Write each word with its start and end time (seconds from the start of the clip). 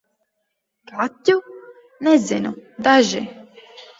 Kaķu? 0.91 1.35
Nezinu- 2.07 2.53
daži. 2.87 3.21